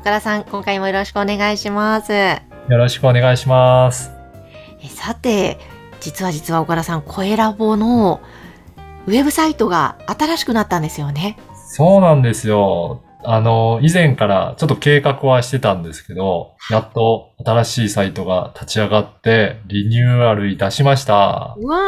[0.00, 4.10] 岡田さん今回もよろしくお願いしますえよろしくお願いします。
[4.88, 5.58] さて
[6.00, 8.22] 実は実は岡田さんコエラボの
[9.06, 11.36] ウェブサイトが新しくなったんですよね
[11.68, 13.02] そうなんですよ。
[13.22, 21.54] あの、以前からちょっと計画はしてたんですけど、やっと新しいサイトが立ち上がってリニューアルいたしました。
[21.58, 21.78] うわ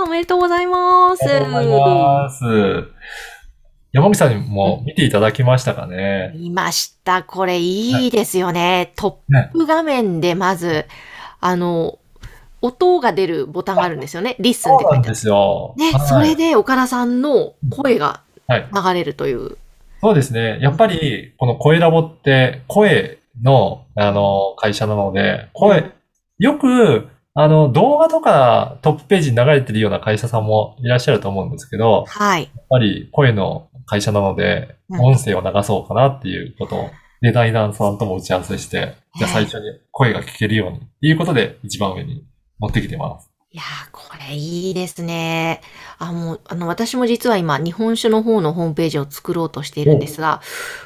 [0.00, 2.44] ーおめでとうございますありがとうございます。
[3.94, 6.32] 山口さんにも見ていただきましたかね。
[6.34, 7.22] 見ました。
[7.22, 8.92] これいいですよね。
[8.96, 10.86] トップ画面でまず、
[11.40, 12.00] あの、
[12.60, 14.34] 音が出るボタンがあるんですよね。
[14.40, 14.98] Listen って書いてある。
[14.98, 15.76] んですよ。
[15.78, 19.56] ね、はいそれで岡田さんの声がはい流れるという。
[20.00, 20.58] そうですね。
[20.60, 25.92] やっぱり、この声ラボって、声の、あの、会社なので、声、
[26.38, 32.42] よく、あの、動画とかトップページに流れてるような会社さんもいらっしゃると思うんですけど、はい。
[32.42, 36.90] やっぱり声の会社なので、うん音声を流そうかなっていうことを、
[37.20, 42.24] デザイナーさんとも打ち合わせして、じゃあ最初に声が聞けるように、っていうことで一番上に
[42.58, 43.34] 持ってきてます。
[43.54, 45.60] いやー、これいいですね。
[45.98, 50.42] あ、もう、あの、私も実は今、日本酒の方のホームページを作ろうとしているんですが、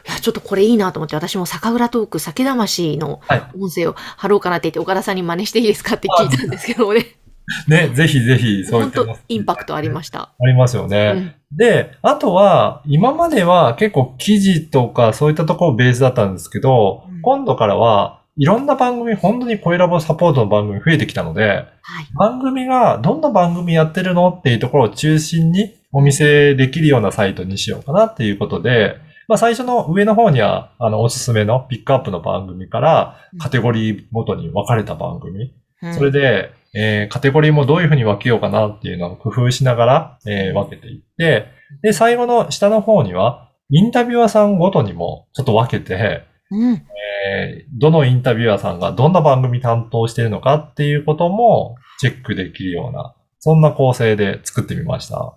[0.06, 7.06] いや、ちょっとこれいいなと思って、私も酒蔵トーク、酒魂のはい音声を貼ろうかなって言って、岡田さんに真似していいですかって聞いたんですけどね。
[7.66, 10.32] ね、ぜひぜひ、そうい本った当インパクトありました。
[10.38, 11.12] ありますよね。
[11.16, 21.66] うんで、あとは、今までは結構記事とかそういったところベースだったんですけど、うん今度からはいろんな番組、本当に声ラボサポートの番組増えてきたので、はい。
[22.14, 35.52] 番組がどんな番組やってるのっていうところを中心にお見せできるようなサイトにしようかなっていうことで、まあ最初の上の方には、あの、おすすめのピックアップの番組からカテゴリーごとに分かれた番組、うん
[35.94, 41.46] それで、えーカテゴリーもどういうふうに分けようかなっていうのを工夫しながら、えー分けていって、
[41.82, 46.82] で、最後の下の方には、インタビュアーさんごとにもちょっと分けて、うん。
[47.30, 55.34] えーどのインタビュアーさんがどんな番組担当しているのかっていうこともチェックできるような、そんな構成で作ってみました。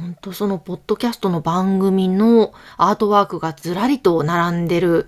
[0.00, 5.06] 本当そのポッドキャストの番組のアートワークがずらりと並んでる。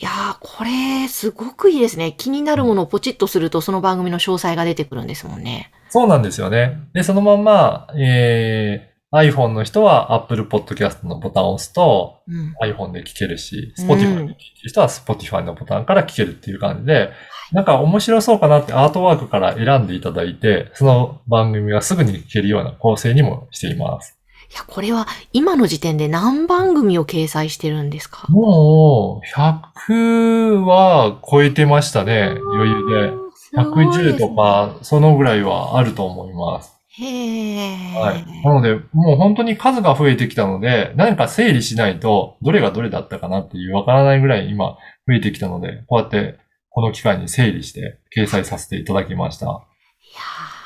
[0.00, 2.14] いやー、これ、すごくいいですね。
[2.16, 5.72] 気になるものをポチッとすると、その番組の詳細が出てくるんですもんね。
[5.88, 6.78] そうなんですよね。
[6.92, 12.54] で、そのまんま、えー iPhone の人は Apple Podcast のボタンを押すとうん。
[12.62, 17.10] iPhone で聞けるし、うん Spotify で聞いてる人は Spotify のボタンから聞けるっていう感じで、
[17.52, 24.17] なんか面白そうかなってアートワークから選んでいただいて、その番組がすぐに聞けるような構成にもしています。
[24.50, 28.26] いや、これは今の時点で何番組を掲載してるんですか？
[28.28, 33.12] もう、100は超えてましたね、余裕で。
[33.56, 34.34] 110と。
[34.34, 36.74] か、そのぐらいはあると思います。
[37.00, 37.92] へー。
[37.94, 38.42] はい。
[38.42, 44.76] なので、もう本当に数が増えてきたので、何か整理しないと、どれがどれだったかなっていうわからないぐらい今
[45.06, 46.38] 増えてきたので、こうやって
[46.70, 49.46] この機会に整理して掲載させていただきました。
[49.46, 50.57] いやー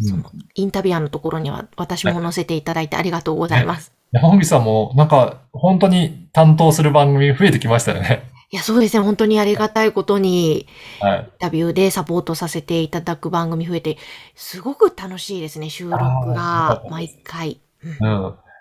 [0.00, 0.24] その
[0.54, 3.92] インタビュアーのところには私も載せていただいてありがとうございます。
[4.12, 8.30] 山口さんもなんか本当に担当する番組増えてきましたよね。
[8.50, 9.02] いや、そうですね。
[9.02, 10.68] 本当にありがたいことに、
[11.00, 11.18] はい。
[11.18, 13.98] インタビューでサポートさせていただく番組増えて、
[14.36, 17.60] すごく楽しいですね、収録が毎回。
[17.82, 17.98] うん。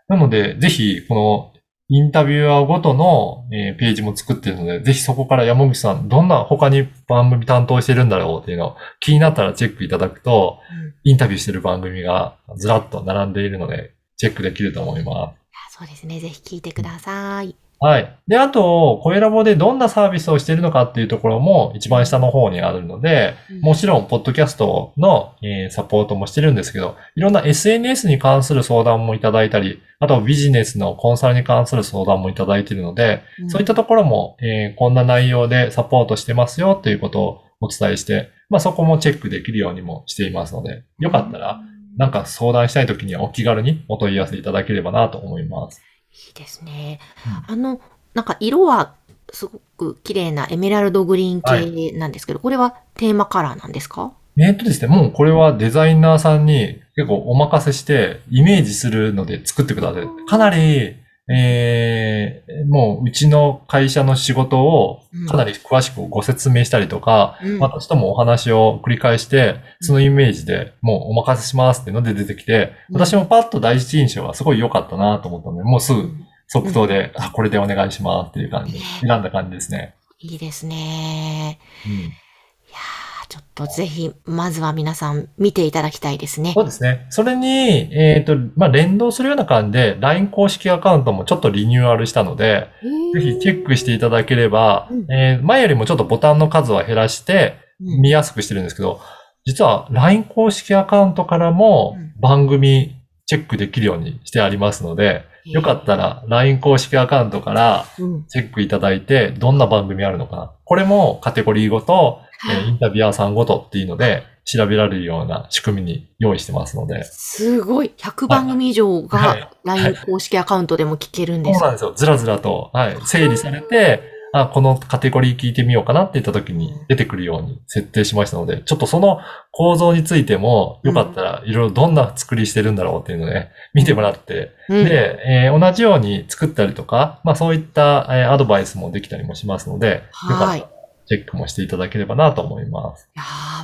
[0.08, 1.55] なので、ぜひ、この
[1.88, 15.36] インタビュアーごとの、えーページも作っているので、ぜひそこから山口さん、どんな他に番組担当してるんだろうっていうのを気になったらチェックいただくと、うんインタビューしてる番組がずらっと並んでいるので、チェックできると思いま
[15.70, 16.20] そうですね。
[16.20, 17.56] ぜひ聞いてください。
[17.80, 17.86] す。
[17.86, 18.20] はい。
[18.28, 41.60] で、あと、声ラボでどんなサービスをしているのかっていうところも一番下の方にあるので、もちろん、ポッドキャストの、えーサポートもしてるんですけど、いろんな SNS に関する相談もいただいたり、あとビジネスのコンサルに関する相談もいただいているので、うんそういったところも、えーこんな内容でサポートしてますよということをお伝えして、まあそこもチェックできるようにもしていますので、よかったら、
[41.98, 45.82] なんか相談したいときにはお気軽にお問い合わせいただければなと思います。
[46.28, 47.00] いいですね。
[47.48, 47.82] あの、
[48.14, 48.96] なんか色は
[49.32, 54.14] すごく綺麗なエメラルドグリーン系なんですけど、これはテーマカラーなんですか？
[54.38, 60.04] えーっとですね、もうこれはデザイナーさんに結構お任せしてイメージするので作ってください。
[60.28, 60.96] かなり、
[61.28, 67.60] えー、もううちの会社の仕事をかなり詳しくご説明したりとか、うん。
[67.60, 72.96] 私ともお話を繰り返して、そのイメージでもうお任せしますっていうので出てきて、うん。
[72.96, 76.12] 私もパッと第一印象はすごい良かったなと思ったので、もうすぐ
[76.48, 78.74] 即答で、あ、これでお願いしますっていう感じ。
[78.74, 79.96] で選んだ感じですね。
[80.20, 81.60] いいですね。
[81.88, 81.92] うん。
[81.94, 86.54] いやーちょっとぜひ、まずは皆さん見ていただきたいですね。
[86.54, 87.06] そうですね。
[87.10, 92.68] それに、えっ、と、まあ、連動するような感じで、LINE 公式アカウントもちょっとリニューアルしたので、
[93.14, 99.02] ぜひチェックしていただければ、うんえー前よりもちょっとボタンの数は減らして、うん見やすくしてるんですけど、
[99.44, 102.96] 実は LINE 公式アカウントからもうん番組
[103.26, 110.52] チェックできるようにしてありますので、よかったら LINE 公式アカウントからうん、チェックいただいて、どんな番組あるのかな。
[110.64, 112.25] これもカテゴリーごと、えー
[112.68, 117.04] インタビュアーさんごとっていうので、調べられるような仕組みに用意してますので。
[117.04, 117.92] すごい。
[117.98, 119.50] 100番組以上はがい。
[119.64, 121.60] LINE 公式アカウントでも聞けるんです。
[121.60, 121.94] そうなんですよ。
[121.96, 129.20] ずらずらと、はい、整理されて、あ、このカテゴリー聞いてみようかなって言った時に出てくるように設定しましたので、ちょっとその
[129.52, 134.84] 構造についても、よかったらいろいろどんな作りしてるんだろうっていうのをね、見てもらって、うん。
[134.84, 140.68] で、えー同じように作ったりとか、まあそういった、えーアドバイスもできたりもしますので、よかはいった。
[140.68, 140.75] ら
[141.06, 143.10] チェックもしていただければなと思います。
[143.16, 143.24] いや、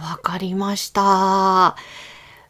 [0.10, 1.76] わかりました。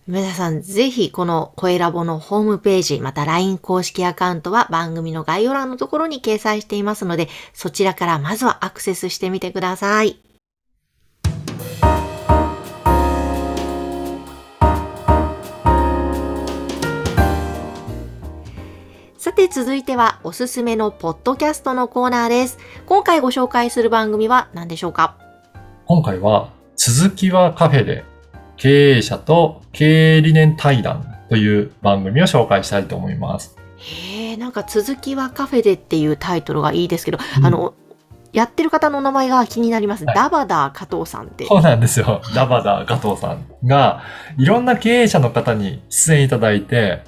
[0.08, 10.31] 皆さん、ぜひ、この声ラボのホームページ、また LINE 公式アカウントは番組の概要欄のところに掲載していますので、そちらからまずはアクセスしてみてください。
[19.52, 22.58] 続いてはおすすめのポッドキャストのコーナーです。
[22.86, 25.18] 今回ご紹介する番組は何でしょうか？
[25.86, 28.06] 今回は、続きはカフェで、
[28.56, 33.58] 経営者と経営理念対談という番組を紹介したいと思います。
[33.76, 37.74] へえ、なんか続きはカフェでっていうタイトルがいいですけど、うんあの、
[38.32, 40.06] やってる方の名前が気になります。
[40.06, 41.46] はいダバダー加藤さんって。
[41.48, 42.22] そうなんですよ。
[42.34, 44.02] ダバダ加藤さんが、
[44.38, 47.04] いろんな経営者の方に出演いただいて、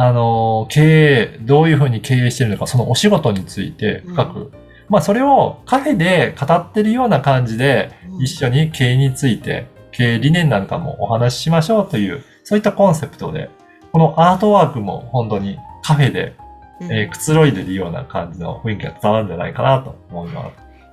[0.00, 4.52] あの、経営、どういうふうに経営しているのか、そのお仕事について深く、
[4.88, 13.50] まあそれをカフェで語ってるような感じで、うん一緒に経営について、経営理念なんかもお話ししましょうという、そういったコンセプトで、
[13.92, 16.34] このアートワークも本当にカフェで、
[16.80, 20.50] うんえーくつろいでるような感じの雰囲気が伝わるんじゃないかなと思いま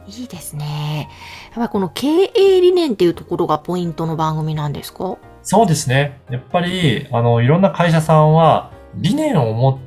[0.07, 0.21] す。
[0.21, 1.09] いいですね。
[1.45, 5.17] やっぱりこの経営理念っていうところがポイントの番組なんですか？
[5.41, 6.19] そうですね。
[6.29, 9.80] やっぱり、あの、いろんな会社さんは、理念をも、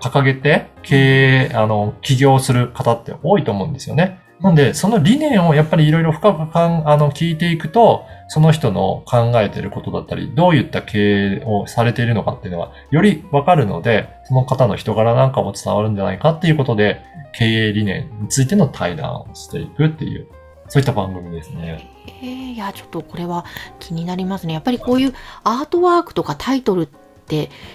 [0.00, 4.20] 掲げて、経営、あの、起業する方って多いと思うんですよね。
[4.40, 17.00] なんで、その理念をやっぱりいろいろ深くかん、あの、聞いていくと、その人の考えていることだったり、どういった経営をされているのかっていうのは、よりわかるので、その方の人柄なんかも伝わるんじゃないかっていうことで、
[17.32, 20.26] 経営理念についての対談をしていくっていう、
[20.68, 21.90] そういった番組ですね。
[22.22, 23.46] えー、いや、ちょっとこれは
[23.78, 24.52] 気になりますね。
[24.52, 25.14] やっぱりこういう
[25.44, 27.05] アートワークとかタイトルって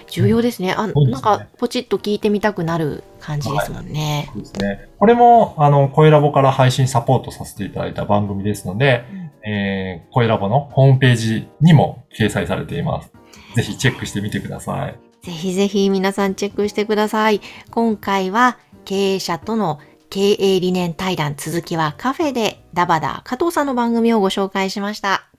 [0.08, 0.72] 重要ですね。
[0.72, 4.28] あねなんかポチッと聞いてみたくなる感じですもんね。
[4.32, 4.88] そうですね。
[4.98, 9.04] これも、あの、声ラボから配信サポートさせていただいた番組ですので、
[9.44, 13.12] えー、声ラボのホームページにも掲載されています。
[13.54, 14.98] ぜひチェックしてみてください。
[15.24, 17.40] ぜひぜひ皆さんチェックしてください。
[17.70, 19.78] 今回は経営者との
[20.10, 25.31] 経営理念対談続きはカフェでダバダ加藤さんの番組をご紹介しました。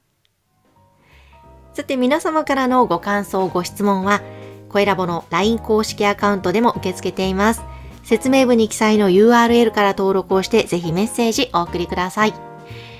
[1.74, 4.22] さて皆様からのご感想、ご質問は、
[4.70, 7.64] 声ラボの LINE 公式アカウントでも受け付けています。
[8.04, 12.34] 説明文に記載の URL から登録をして、ぜひメッセージお送りください。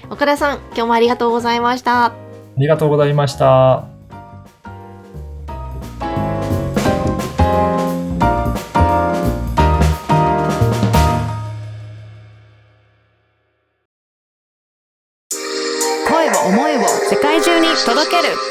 [0.10, 2.06] 岡田さん、今日もありがとうございました。
[2.06, 2.14] あ
[2.58, 3.93] りがとうございました。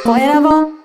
[0.04, 0.81] 声